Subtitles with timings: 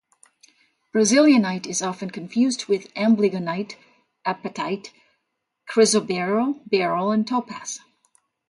[0.95, 3.75] Brazilianite is often confused with amblygonite,
[4.25, 4.89] apatite,
[5.69, 7.81] chrysoberyl, beryl, and topaz.